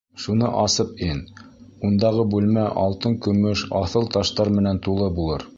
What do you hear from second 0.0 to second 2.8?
Шуны асып ин, ундағы бүлмә